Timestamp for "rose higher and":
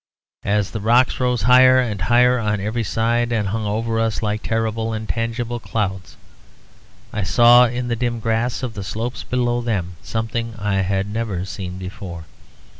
1.19-2.01